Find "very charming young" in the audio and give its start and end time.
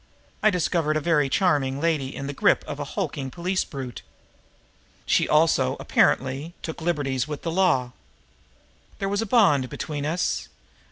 0.99-1.81